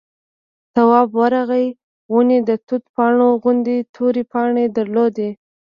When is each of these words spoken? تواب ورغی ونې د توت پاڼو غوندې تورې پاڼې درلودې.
تواب 0.75 1.09
ورغی 1.19 1.67
ونې 2.13 2.39
د 2.49 2.51
توت 2.67 2.83
پاڼو 2.95 3.29
غوندې 3.41 3.77
تورې 3.95 4.23
پاڼې 4.31 4.65
درلودې. 4.77 5.29